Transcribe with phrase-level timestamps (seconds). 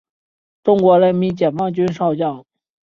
[0.63, 2.43] 中国人民解放军少将。